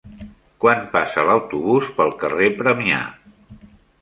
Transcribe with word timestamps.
Quan 0.63 0.79
passa 0.95 1.25
l'autobús 1.27 1.91
pel 1.99 2.17
carrer 2.25 2.49
Premià? 2.63 3.05